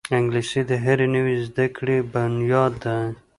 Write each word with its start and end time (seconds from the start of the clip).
انګلیسي 0.17 0.61
د 0.69 0.71
هرې 0.83 1.07
نوې 1.15 1.35
زده 1.47 1.65
کړې 1.75 1.97
بنیاد 2.11 2.73
ده 2.83 2.95